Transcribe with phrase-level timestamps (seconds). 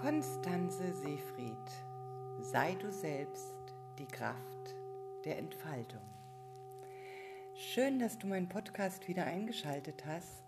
[0.00, 1.58] Konstanze Seefried,
[2.40, 3.54] sei du selbst
[3.98, 4.74] die Kraft
[5.26, 6.00] der Entfaltung.
[7.54, 10.42] Schön, dass du meinen Podcast wieder eingeschaltet hast.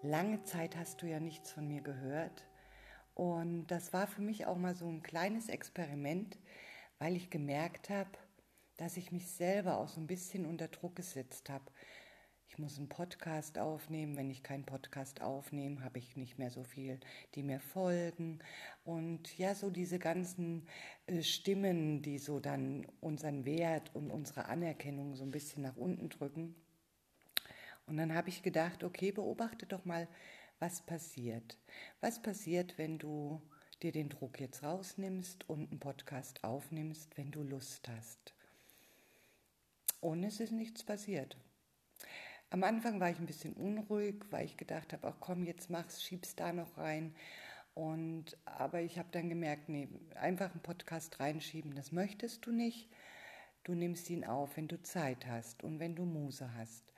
[0.00, 2.46] Lange Zeit hast du ja nichts von mir gehört.
[3.14, 6.38] Und das war für mich auch mal so ein kleines Experiment,
[6.98, 8.08] weil ich gemerkt habe,
[8.78, 11.70] dass ich mich selber auch so ein bisschen unter Druck gesetzt habe
[12.52, 14.14] ich muss einen Podcast aufnehmen.
[14.14, 17.00] Wenn ich keinen Podcast aufnehme, habe ich nicht mehr so viel,
[17.34, 18.40] die mir folgen.
[18.84, 20.66] Und ja, so diese ganzen
[21.06, 26.10] äh, Stimmen, die so dann unseren Wert und unsere Anerkennung so ein bisschen nach unten
[26.10, 26.54] drücken.
[27.86, 30.06] Und dann habe ich gedacht, okay, beobachte doch mal,
[30.58, 31.56] was passiert.
[32.02, 33.40] Was passiert, wenn du
[33.82, 38.34] dir den Druck jetzt rausnimmst und einen Podcast aufnimmst, wenn du Lust hast.
[40.02, 41.38] Und es ist nichts passiert.
[42.52, 46.02] Am Anfang war ich ein bisschen unruhig, weil ich gedacht habe, ach komm, jetzt mach's,
[46.02, 47.14] schieb's da noch rein.
[47.72, 52.90] Und aber ich habe dann gemerkt, nee, einfach einen Podcast reinschieben, das möchtest du nicht.
[53.64, 56.92] Du nimmst ihn auf, wenn du Zeit hast und wenn du Muse hast.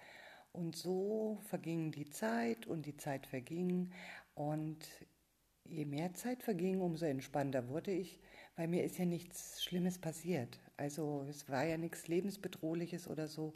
[0.50, 3.92] Und so verging die Zeit und die Zeit verging.
[4.34, 4.84] Und
[5.62, 8.18] je mehr Zeit verging, umso entspannter wurde ich,
[8.56, 10.58] weil mir ist ja nichts Schlimmes passiert.
[10.76, 13.54] Also es war ja nichts Lebensbedrohliches oder so,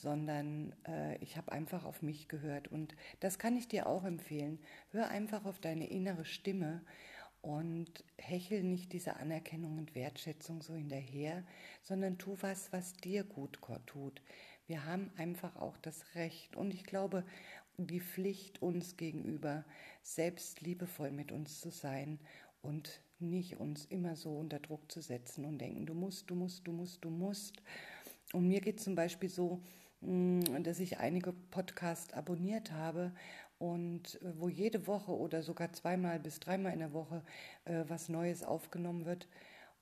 [0.00, 2.68] sondern äh, ich habe einfach auf mich gehört.
[2.68, 4.58] Und das kann ich dir auch empfehlen.
[4.90, 6.82] Hör einfach auf deine innere Stimme
[7.40, 11.44] und hechel nicht diese Anerkennung und Wertschätzung so hinterher,
[11.82, 14.22] sondern tu was, was dir gut tut.
[14.66, 17.24] Wir haben einfach auch das Recht und ich glaube,
[17.78, 19.64] die Pflicht uns gegenüber,
[20.02, 22.18] selbst liebevoll mit uns zu sein
[22.60, 26.66] und nicht uns immer so unter Druck zu setzen und denken, du musst, du musst,
[26.66, 27.62] du musst, du musst.
[28.32, 29.62] Und mir geht zum Beispiel so,
[30.00, 33.12] dass ich einige Podcasts abonniert habe
[33.58, 37.22] und äh, wo jede Woche oder sogar zweimal bis dreimal in der Woche
[37.64, 39.28] äh, was Neues aufgenommen wird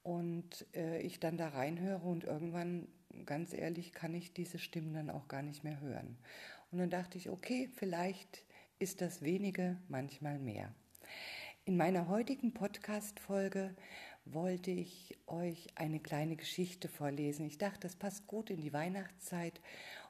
[0.03, 2.89] und äh, ich dann da reinhöre und irgendwann,
[3.27, 6.17] ganz ehrlich, kann ich diese Stimmen dann auch gar nicht mehr hören.
[6.71, 8.45] Und dann dachte ich, okay, vielleicht
[8.79, 10.73] ist das wenige manchmal mehr.
[11.65, 13.75] In meiner heutigen Podcast-Folge
[14.25, 17.47] wollte ich euch eine kleine Geschichte vorlesen.
[17.47, 19.61] Ich dachte, das passt gut in die Weihnachtszeit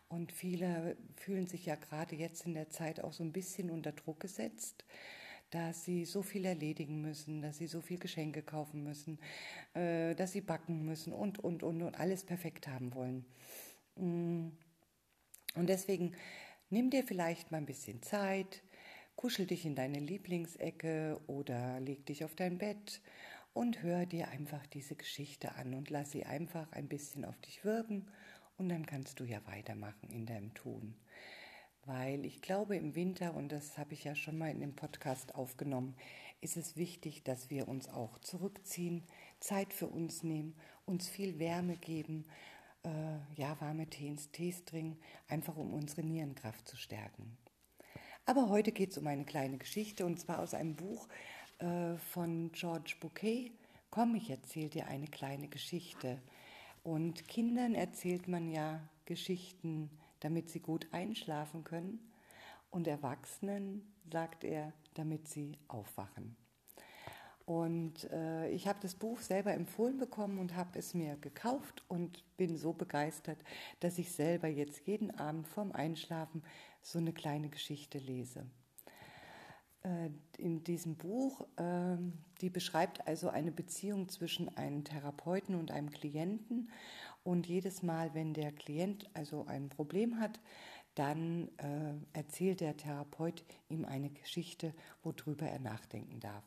[0.09, 3.93] und viele fühlen sich ja gerade jetzt in der Zeit auch so ein bisschen unter
[3.93, 4.85] Druck gesetzt,
[5.51, 9.19] dass sie so viel erledigen müssen, dass sie so viel Geschenke kaufen müssen,
[9.75, 13.25] äh, dass sie backen müssen und, und, und, und alles perfekt haben wollen.
[13.97, 14.49] Mm.
[15.55, 16.13] Und deswegen
[16.69, 18.63] nimm dir vielleicht mal ein bisschen Zeit,
[19.15, 23.01] kuschel dich in deine Lieblingsecke oder leg dich auf dein Bett
[23.55, 27.65] und hör dir einfach diese Geschichte an und lass sie einfach ein bisschen auf dich
[27.65, 28.07] wirken
[28.57, 30.95] und dann kannst du ja weitermachen in deinem Tun.
[31.85, 35.35] Weil ich glaube, im Winter, und das habe ich ja schon mal in dem Podcast
[35.35, 35.95] aufgenommen,
[36.41, 39.05] ist es wichtig, dass wir uns auch zurückziehen,
[39.41, 42.27] Zeit für uns nehmen, uns viel Wärme geben,
[42.85, 47.37] äh, ja, warme Tees, Tees trinken, einfach um unsere Nierenkraft zu stärken.
[48.25, 51.09] Aber heute geht es um eine kleine Geschichte und zwar aus einem Buch
[51.59, 53.53] äh, von George Bouquet.
[53.91, 56.21] Komm, ich erzähle dir eine kleine Geschichte.
[56.87, 61.99] Und Kindern erzählt man ja Geschichten, damit sie gut einschlafen können.
[62.71, 66.37] Und Erwachsenen sagt er, damit sie aufwachen.
[67.45, 72.23] Und äh, ich habe das Buch selber empfohlen bekommen und habe es mir gekauft und
[72.37, 73.39] bin so begeistert,
[73.81, 76.45] dass ich selber jetzt jeden Abend vorm Einschlafen
[76.83, 78.47] so eine kleine Geschichte lese.
[79.87, 85.91] Äh, in diesem Buch, ähm, die beschreibt also eine Beziehung zwischen einem Therapeuten und einem
[85.91, 86.71] Klienten.
[87.23, 90.41] Und jedes Mal, wenn der Klient also ein Problem hat,
[90.97, 96.45] dann äh, erzählt der Therapeut ihm eine Geschichte, worüber er nachdenken darf.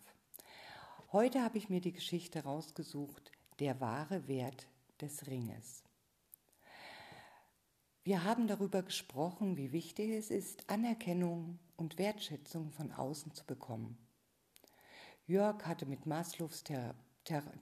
[1.12, 4.68] Heute habe ich mir die Geschichte rausgesucht, der wahre Wert
[5.02, 5.84] des Ringes.
[8.04, 13.98] Wir haben darüber gesprochen, wie wichtig es ist, Anerkennung und Wertschätzung von außen zu bekommen.
[15.26, 16.64] Jörg hatte mit Maslows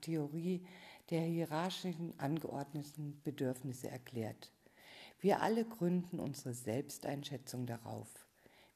[0.00, 0.66] Theorie
[1.10, 4.52] der hierarchischen angeordneten Bedürfnisse erklärt.
[5.20, 8.26] Wir alle gründen unsere Selbsteinschätzung darauf,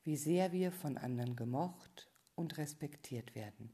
[0.03, 3.73] wie sehr wir von anderen gemocht und respektiert werden.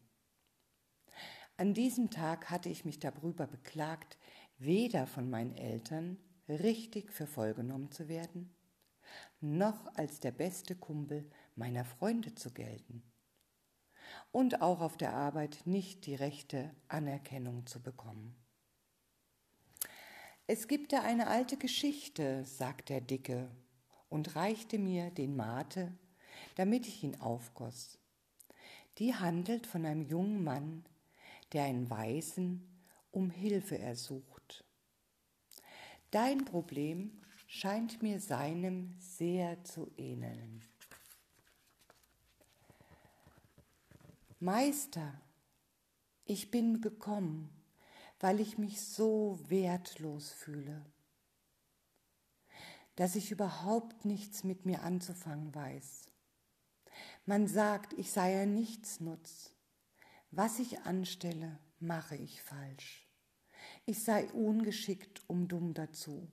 [1.56, 4.18] An diesem Tag hatte ich mich darüber beklagt,
[4.58, 6.18] weder von meinen Eltern
[6.48, 8.54] richtig für voll genommen zu werden,
[9.40, 13.02] noch als der beste Kumpel meiner Freunde zu gelten
[14.30, 18.36] und auch auf der Arbeit nicht die rechte Anerkennung zu bekommen.
[20.46, 23.50] Es gibt da eine alte Geschichte, sagt der Dicke
[24.08, 25.92] und reichte mir den Mate,
[26.54, 27.98] damit ich ihn aufgoss.
[28.98, 30.84] Die handelt von einem jungen Mann,
[31.52, 34.64] der einen Weisen um Hilfe ersucht.
[36.10, 40.64] Dein Problem scheint mir seinem sehr zu ähneln.
[44.40, 45.20] Meister,
[46.24, 47.50] ich bin gekommen,
[48.20, 50.86] weil ich mich so wertlos fühle,
[52.94, 56.08] dass ich überhaupt nichts mit mir anzufangen weiß.
[57.26, 59.50] Man sagt, ich sei ein Nichtsnutz.
[60.30, 63.08] Was ich anstelle, mache ich falsch.
[63.86, 66.30] Ich sei ungeschickt um dumm dazu.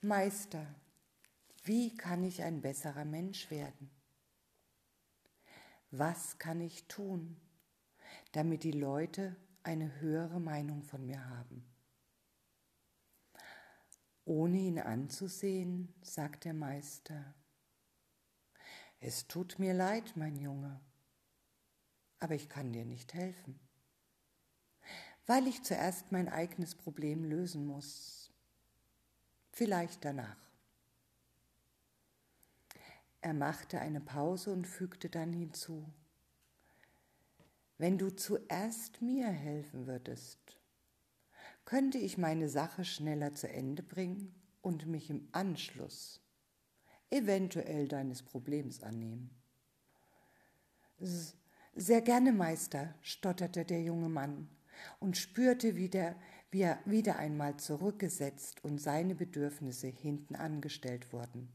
[0.00, 0.66] Meister,
[1.62, 3.99] wie kann ich ein besserer Mensch werden?
[5.92, 7.36] Was kann ich tun,
[8.30, 9.34] damit die Leute
[9.64, 11.64] eine höhere Meinung von mir haben?
[14.24, 17.34] Ohne ihn anzusehen, sagt der Meister,
[19.00, 20.80] es tut mir leid, mein Junge,
[22.20, 23.58] aber ich kann dir nicht helfen,
[25.26, 28.30] weil ich zuerst mein eigenes Problem lösen muss,
[29.50, 30.49] vielleicht danach.
[33.22, 35.86] Er machte eine Pause und fügte dann hinzu,
[37.76, 40.60] wenn du zuerst mir helfen würdest,
[41.64, 46.20] könnte ich meine Sache schneller zu Ende bringen und mich im Anschluss
[47.10, 49.30] eventuell deines Problems annehmen.
[51.74, 54.48] Sehr gerne, Meister, stotterte der junge Mann
[54.98, 56.16] und spürte wieder,
[56.50, 61.52] wie er wieder einmal zurückgesetzt und seine Bedürfnisse hinten angestellt wurden.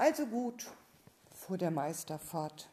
[0.00, 0.72] Also gut,
[1.32, 2.70] fuhr der Meister fort.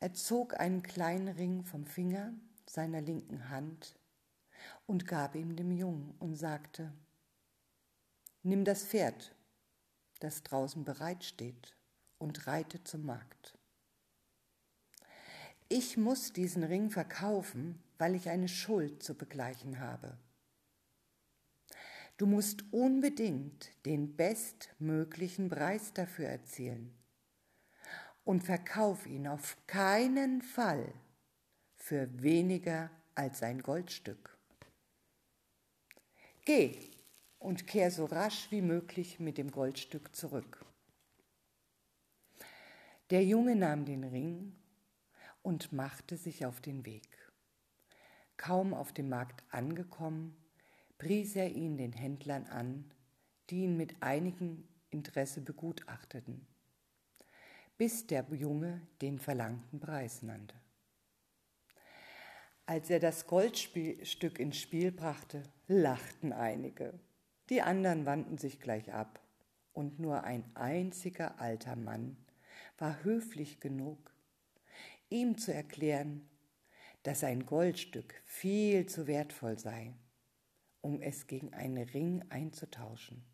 [0.00, 2.32] Er zog einen kleinen Ring vom Finger
[2.66, 3.94] seiner linken Hand
[4.88, 6.92] und gab ihm dem Jungen und sagte,
[8.42, 9.32] Nimm das Pferd,
[10.18, 11.76] das draußen bereitsteht,
[12.18, 13.56] und reite zum Markt.
[15.68, 20.18] Ich muss diesen Ring verkaufen, weil ich eine Schuld zu begleichen habe.
[22.20, 26.92] Du musst unbedingt den bestmöglichen Preis dafür erzielen
[28.24, 30.92] und verkauf ihn auf keinen Fall
[31.76, 34.36] für weniger als ein Goldstück.
[36.44, 36.90] Geh
[37.38, 40.66] und kehr so rasch wie möglich mit dem Goldstück zurück.
[43.08, 44.54] Der Junge nahm den Ring
[45.40, 47.08] und machte sich auf den Weg.
[48.36, 50.36] Kaum auf dem Markt angekommen,
[51.00, 52.84] pries er ihn den Händlern an,
[53.48, 56.46] die ihn mit einigem Interesse begutachteten,
[57.78, 60.54] bis der Junge den verlangten Preis nannte.
[62.66, 67.00] Als er das Goldstück ins Spiel brachte, lachten einige.
[67.48, 69.26] Die anderen wandten sich gleich ab,
[69.72, 72.18] und nur ein einziger alter Mann
[72.76, 74.12] war höflich genug,
[75.08, 76.28] ihm zu erklären,
[77.04, 79.94] dass ein Goldstück viel zu wertvoll sei,
[80.80, 83.24] um es gegen einen Ring einzutauschen.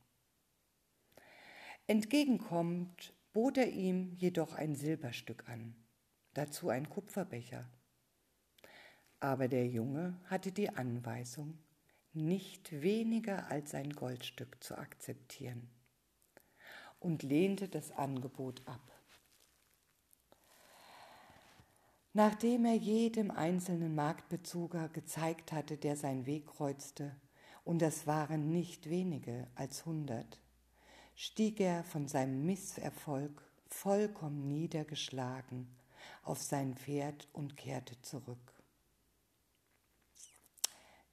[1.86, 5.76] Entgegenkommend bot er ihm jedoch ein Silberstück an,
[6.34, 7.70] dazu ein Kupferbecher.
[9.20, 11.58] Aber der Junge hatte die Anweisung,
[12.12, 15.68] nicht weniger als ein Goldstück zu akzeptieren
[16.98, 18.80] und lehnte das Angebot ab.
[22.14, 27.14] Nachdem er jedem einzelnen Marktbezuger gezeigt hatte, der seinen Weg kreuzte,
[27.66, 30.40] und das waren nicht wenige als hundert,
[31.16, 35.66] stieg er von seinem Misserfolg vollkommen niedergeschlagen
[36.22, 38.62] auf sein Pferd und kehrte zurück.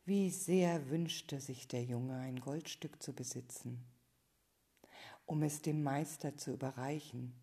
[0.05, 3.83] Wie sehr wünschte sich der Junge ein Goldstück zu besitzen,
[5.25, 7.33] um es dem Meister zu überreichen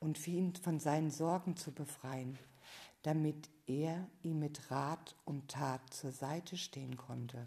[0.00, 2.38] und ihn von seinen Sorgen zu befreien,
[3.02, 7.46] damit er ihm mit Rat und Tat zur Seite stehen konnte.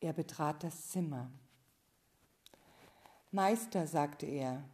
[0.00, 1.30] Er betrat das Zimmer.
[3.30, 4.64] Meister, sagte er,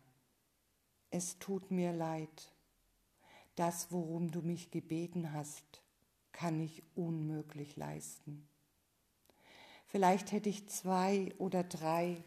[1.11, 2.52] es tut mir leid.
[3.55, 5.83] Das, worum du mich gebeten hast,
[6.33, 8.49] kann ich unmöglich leisten.
[9.87, 12.25] Vielleicht hätte ich zwei oder drei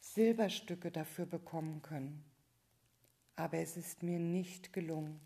[0.00, 2.24] Silberstücke dafür bekommen können,
[3.36, 5.20] aber es ist mir nicht gelungen,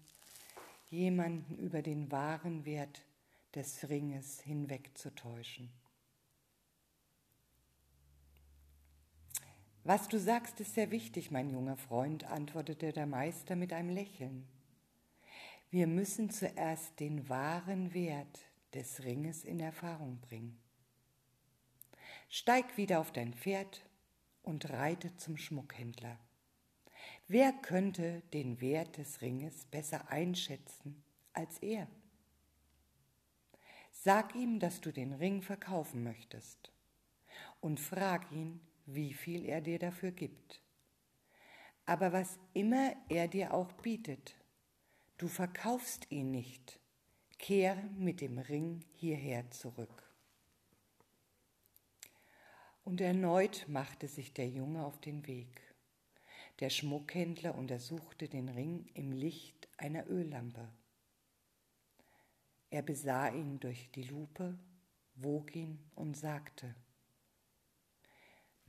[0.91, 3.03] jemanden über den wahren Wert
[3.55, 5.80] des Ringes hinwegzutäuschen.
[9.83, 14.47] Was du sagst, ist sehr wichtig, mein junger Freund, antwortete der Meister mit einem Lächeln.
[15.71, 18.41] Wir müssen zuerst den wahren Wert
[18.75, 20.61] des Ringes in Erfahrung bringen.
[22.29, 23.85] Steig wieder auf dein Pferd
[24.43, 26.19] und reite zum Schmuckhändler.
[27.27, 31.89] Wer könnte den Wert des Ringes besser einschätzen als er?
[33.91, 36.73] Sag ihm, dass du den Ring verkaufen möchtest
[37.61, 38.61] und frag ihn,
[38.95, 40.63] wie viel er dir dafür gibt.
[41.87, 44.37] Aber was immer er dir auch bietet,
[45.19, 46.81] du verkaufst ihn nicht,
[47.39, 50.11] kehre mit dem Ring hierher zurück.
[52.85, 55.61] Und erneut machte sich der Junge auf den Weg.
[56.61, 60.69] Der Schmuckhändler untersuchte den Ring im Licht einer Öllampe.
[62.71, 64.59] Er besah ihn durch die Lupe,
[65.17, 66.75] wog ihn und sagte,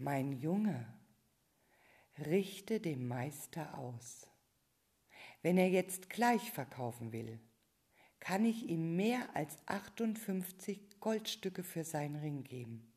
[0.03, 0.91] Mein Junge,
[2.17, 4.27] richte dem Meister aus.
[5.43, 7.39] Wenn er jetzt gleich verkaufen will,
[8.19, 12.91] kann ich ihm mehr als 58 Goldstücke für seinen Ring geben.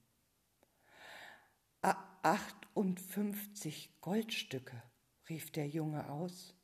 [1.82, 4.82] 58 Goldstücke,
[5.28, 6.54] rief der Junge aus.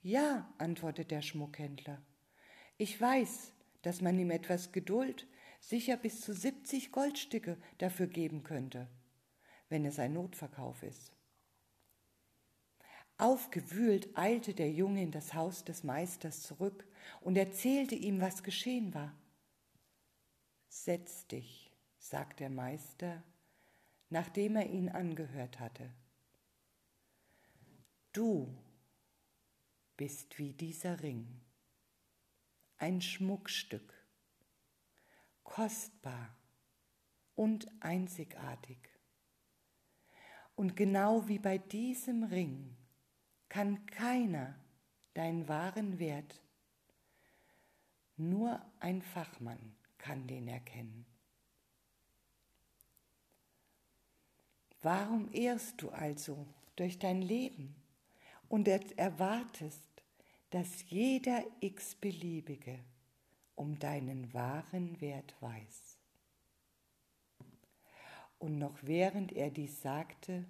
[0.00, 2.00] Ja, antwortete der Schmuckhändler.
[2.76, 5.26] Ich weiß, dass man ihm etwas Geduld,
[5.58, 8.88] sicher bis zu 70 Goldstücke dafür geben könnte,
[9.74, 11.12] wenn es ein Notverkauf ist.
[13.18, 16.86] Aufgewühlt eilte der Junge in das Haus des Meisters zurück
[17.20, 19.12] und erzählte ihm, was geschehen war.
[20.68, 23.22] Setz dich, sagt der Meister
[24.14, 25.90] nachdem er ihn angehört hatte.
[28.12, 28.56] Du
[29.96, 31.40] bist wie dieser Ring,
[32.78, 33.92] ein Schmuckstück,
[35.42, 36.36] kostbar
[37.34, 38.93] und einzigartig.
[40.56, 42.76] Und genau wie bei diesem Ring
[43.48, 44.54] kann keiner
[45.14, 46.40] deinen wahren Wert,
[48.16, 51.06] nur ein Fachmann kann den erkennen.
[54.82, 56.46] Warum ehrst du also
[56.76, 57.74] durch dein Leben
[58.48, 60.04] und erwartest,
[60.50, 62.78] dass jeder x-beliebige
[63.54, 65.93] um deinen wahren Wert weiß?
[68.44, 70.44] Und noch während er dies sagte,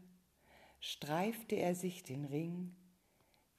[0.81, 2.75] streifte er sich den Ring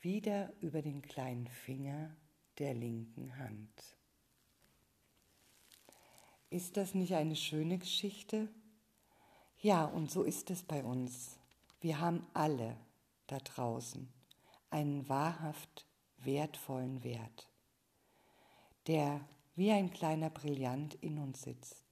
[0.02, 2.14] wieder über den kleinen Finger
[2.60, 3.98] der linken Hand.
[6.50, 8.50] Ist das nicht eine schöne Geschichte?
[9.62, 11.40] Ja, und so ist es bei uns.
[11.80, 12.76] Wir haben alle
[13.28, 14.12] da draußen
[14.70, 15.86] einen wahrhaft
[16.18, 17.48] wertvollen Wert,
[18.88, 19.26] der
[19.56, 21.86] wie ein kleiner Brillant in uns sitzt.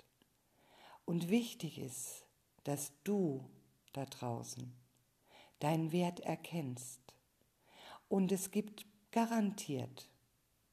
[1.06, 2.23] Und wichtig ist,
[2.64, 3.50] dass du
[3.94, 4.74] da draußen
[5.60, 7.02] deinen Wert erkennst.
[8.10, 10.10] Und es gibt garantiert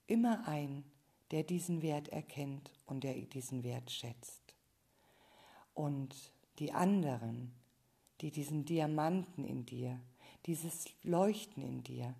[0.06, 0.84] immer einen,
[1.30, 4.54] der diesen Wert erkennt und der diesen Wert schätzt.
[5.74, 7.54] Und die anderen,
[8.20, 10.00] die diesen Diamanten in dir,
[10.46, 12.16] dieses Leuchten in dir,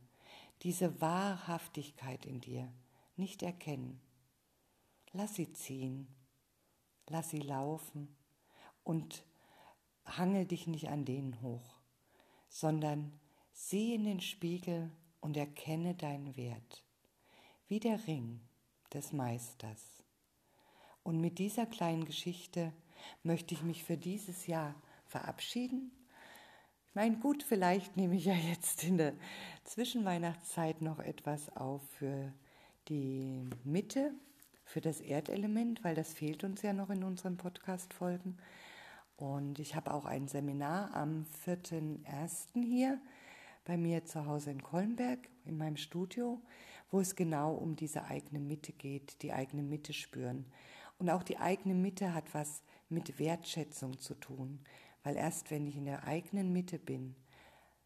[0.62, 2.72] diese Wahrhaftigkeit in dir
[3.16, 4.00] nicht erkennen.
[5.12, 6.06] Lass sie ziehen,
[7.08, 8.14] lass sie laufen
[8.84, 9.24] und
[10.18, 11.80] hangel dich nicht an denen hoch,
[12.48, 13.12] sondern
[13.52, 14.90] sieh in den Spiegel
[15.20, 16.84] und erkenne deinen Wert,
[17.68, 18.40] wie der Ring
[18.92, 19.82] des Meisters.
[21.02, 22.72] Und mit dieser kleinen Geschichte
[23.22, 24.74] möchte ich mich für dieses Jahr
[25.06, 25.90] verabschieden.
[26.88, 29.14] Ich meine, gut, vielleicht nehme ich ja jetzt in der
[29.64, 32.32] Zwischenweihnachtszeit noch etwas auf für
[32.88, 34.12] die Mitte,
[34.64, 38.38] für das Erdelement, weil das fehlt uns ja noch in unseren Podcast-Folgen.
[39.20, 42.64] Und ich habe auch ein Seminar am 4.1.
[42.64, 42.98] hier
[43.66, 46.40] bei mir zu Hause in Kollenberg in meinem Studio,
[46.90, 50.46] wo es genau um diese eigene Mitte geht, die eigene Mitte spüren.
[50.98, 54.60] Und auch die eigene Mitte hat was mit Wertschätzung zu tun,
[55.04, 57.14] weil erst wenn ich in der eigenen Mitte bin,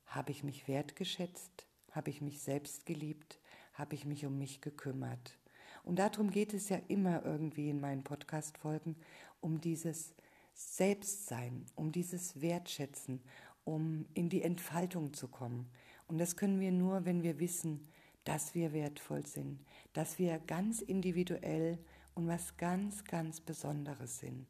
[0.06, 3.40] habe ich mich wertgeschätzt, habe ich mich selbst geliebt,
[3.72, 5.36] habe ich mich um mich gekümmert.
[5.82, 8.94] Und darum geht es ja immer irgendwie in meinen Podcast-Folgen,
[9.40, 10.14] um dieses
[10.54, 13.20] Selbstsein, um dieses Wertschätzen,
[13.64, 15.68] um in die Entfaltung zu kommen.
[16.06, 17.86] Und das können wir nur, wenn wir wissen,
[18.24, 19.60] dass wir wertvoll sind,
[19.92, 21.78] dass wir ganz individuell
[22.14, 24.46] und was ganz, ganz Besonderes sind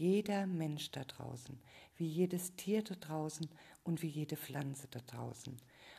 [0.00, 1.60] jeder Mensch da draußen,
[1.96, 3.46] wie jedes Tier da draußen
[3.84, 5.54] und wie jede Pflanze da draußen.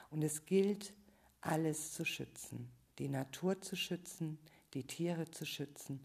[0.09, 0.93] Und es gilt,
[1.39, 4.39] alles zu schützen, die Natur zu schützen,
[4.73, 5.99] die Tiere zu schützen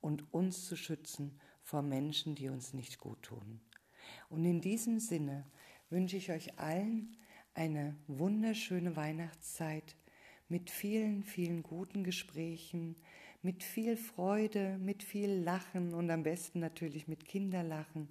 [0.00, 3.60] und uns zu schützen vor Menschen, die uns nicht gut tun.
[4.28, 5.44] Und in diesem Sinne
[5.88, 7.16] wünsche ich euch allen
[7.54, 9.96] eine wunderschöne Weihnachtszeit
[10.48, 12.96] mit vielen, vielen guten Gesprächen,
[13.42, 18.08] mit viel Freude, mit viel Lachen und am besten natürlich mit Kinderlachen.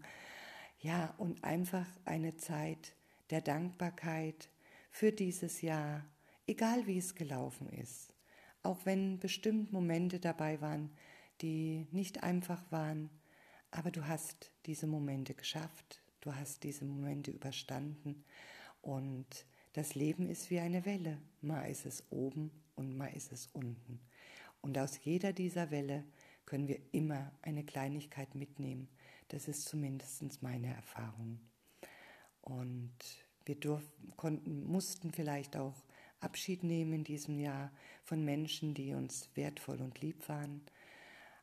[0.79, 2.95] Ja, und einfach eine Zeit
[3.29, 4.49] der Dankbarkeit
[4.91, 6.05] für dieses Jahr,
[6.47, 8.13] egal wie es gelaufen ist.
[8.63, 10.89] Auch wenn bestimmt Momente dabei waren,
[11.41, 13.09] die nicht einfach waren,
[13.71, 18.23] aber du hast diese Momente geschafft, du hast diese Momente überstanden
[18.81, 21.19] und das Leben ist wie eine Welle.
[21.41, 23.99] Mal ist es oben und mal ist es unten.
[24.61, 26.03] Und aus jeder dieser Welle
[26.45, 28.89] können wir immer eine Kleinigkeit mitnehmen.
[29.27, 31.39] Das ist zumindest meine Erfahrung.
[32.41, 32.91] Und
[33.45, 35.75] wir durften, konnten, mussten vielleicht auch
[36.19, 37.71] Abschied nehmen in diesem Jahr
[38.03, 40.61] von Menschen, die uns wertvoll und lieb waren.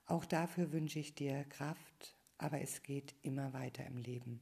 [0.07, 4.41] Auch dafür wünsche ich dir Kraft, aber es geht immer weiter im Leben.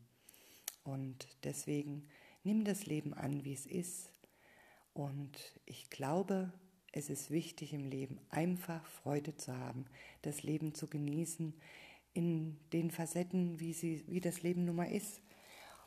[0.82, 2.06] Und deswegen
[2.42, 4.10] nimm das Leben an, wie es ist.
[4.92, 6.52] Und ich glaube,
[6.92, 9.86] es ist wichtig im Leben einfach Freude zu haben,
[10.22, 11.54] das Leben zu genießen
[12.12, 15.20] in den Facetten, wie, sie, wie das Leben nun mal ist.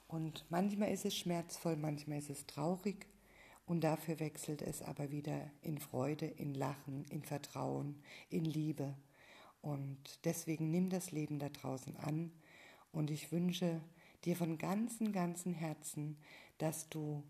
[0.08, 3.08] Und manchmal ist es schmerzvoll, manchmal ist es traurig
[3.66, 8.96] und dafür wechselt es aber wieder in Freude, in Lachen, in Vertrauen, in Liebe.
[9.62, 12.32] Und deswegen nimm das Leben da draußen an.
[12.92, 13.82] Und ich wünsche
[14.24, 16.18] dir von ganzem, ganzem Herzen,
[16.58, 17.24] dass du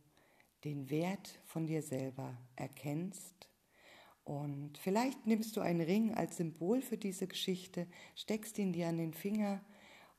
[0.63, 3.49] den Wert von dir selber erkennst.
[4.23, 8.97] Und vielleicht nimmst du einen Ring als Symbol für diese Geschichte, steckst ihn dir an
[8.97, 9.61] den Finger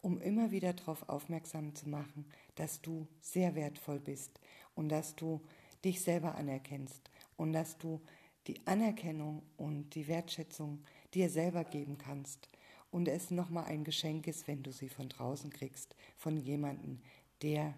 [0.00, 4.40] um immer wieder darauf aufmerksam zu machen, dass du sehr wertvoll bist
[4.74, 5.40] und dass du
[5.84, 8.00] dich selber anerkennst und dass du
[8.46, 10.84] die Anerkennung und die Wertschätzung
[11.14, 12.48] dir selber geben kannst
[12.90, 17.00] und es nochmal ein Geschenk ist, wenn du sie von draußen kriegst, von jemandem,
[17.42, 17.74] der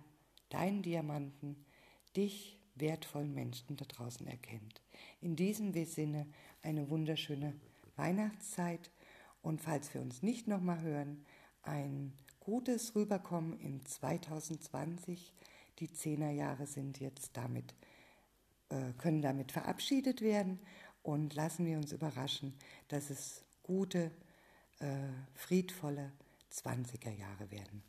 [0.49, 1.65] deinen Diamanten,
[2.17, 4.83] dich wertvollen Menschen da draußen erkennt.
[5.21, 6.27] In diesem Sinne
[6.63, 7.55] eine wunderschöne
[7.97, 8.91] Weihnachtszeit
[9.43, 11.25] und falls wir uns nicht nochmal hören,
[11.63, 15.33] ein gutes Rüberkommen in 2020.
[15.79, 17.75] Die Zehnerjahre sind jetzt damit,
[18.71, 20.59] äh, können damit verabschiedet werden
[21.03, 22.55] und lassen wir uns überraschen,
[22.89, 24.11] dass es gute,
[24.81, 24.87] äh,
[25.35, 26.13] friedvolle
[26.53, 27.83] 20er Jahre werden.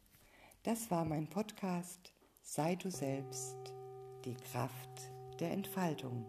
[0.64, 2.14] Das war mein Podcast.
[2.44, 3.58] Sei du selbst,
[4.26, 6.26] die Kraft der Entfaltung.